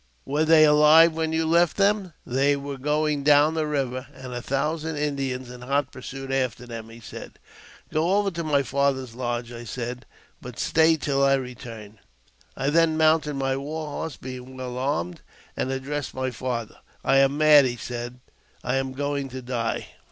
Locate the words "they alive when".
0.45-1.31